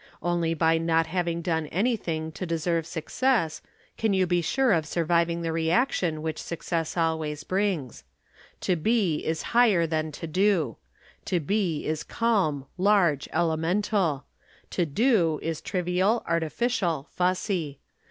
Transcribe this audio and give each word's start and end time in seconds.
Only 0.23 0.55
by 0.55 0.79
not 0.79 1.05
having 1.05 1.43
done 1.43 1.67
anything 1.67 2.31
to 2.31 2.47
deserve 2.47 2.87
success 2.87 3.61
can 3.99 4.13
you 4.15 4.25
be 4.25 4.41
sure 4.41 4.71
of 4.71 4.87
surviving 4.87 5.43
the 5.43 5.51
reaction 5.51 6.23
which 6.23 6.41
success 6.41 6.97
always 6.97 7.43
brings. 7.43 8.03
To 8.61 8.75
be 8.75 9.23
is 9.23 9.43
higher 9.53 9.85
than 9.85 10.11
to 10.13 10.25
do. 10.25 10.77
To 11.25 11.39
be 11.39 11.85
is 11.85 12.01
calm, 12.03 12.65
large, 12.79 13.29
elemental; 13.31 14.25
to 14.71 14.87
do 14.87 15.37
is 15.43 15.61
trivial, 15.61 16.23
artificial, 16.27 17.07
fussy. 17.11 17.77